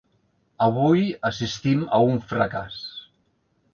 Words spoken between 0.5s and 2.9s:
Avui assistim a un fracàs.